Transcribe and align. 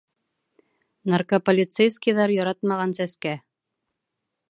Наркополицейскийҙар 1.15 2.35
яратмаған 2.39 2.99
сәскә. 3.03 3.39